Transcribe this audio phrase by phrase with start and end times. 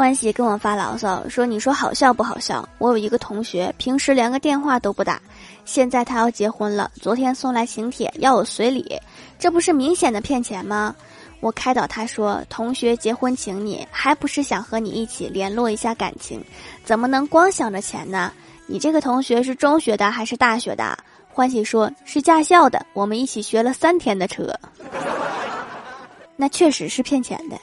[0.00, 5.20] 欢喜跟我发牢骚说你说好笑不好笑我有一个同学平时连个电话都不打
[5.66, 8.98] 现在他要结婚了昨天送来请帖要我随礼
[9.38, 10.96] 这不是明显的骗钱吗？
[11.40, 16.42] 我开导他说同学结婚请你还不是想和你一起联络一下感情？
[16.82, 18.32] 怎么能光想着钱呢？
[18.66, 20.96] 你这个同学是中学的还是大学的？
[21.28, 24.50] 欢喜说是驾校的我们一起学了三天的车。
[26.36, 27.58] 那确实是骗钱的。